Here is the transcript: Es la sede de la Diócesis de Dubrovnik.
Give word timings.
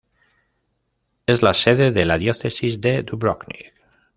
Es 1.27 1.43
la 1.43 1.53
sede 1.53 1.91
de 1.91 2.05
la 2.05 2.17
Diócesis 2.17 2.81
de 2.81 3.03
Dubrovnik. 3.03 3.71